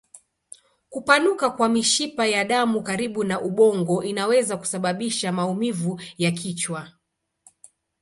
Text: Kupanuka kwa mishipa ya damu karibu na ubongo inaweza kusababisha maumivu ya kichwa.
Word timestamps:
Kupanuka 0.89 1.49
kwa 1.49 1.69
mishipa 1.69 2.27
ya 2.27 2.45
damu 2.45 2.83
karibu 2.83 3.23
na 3.23 3.41
ubongo 3.41 4.03
inaweza 4.03 4.57
kusababisha 4.57 5.31
maumivu 5.31 6.01
ya 6.17 6.31
kichwa. 6.31 6.91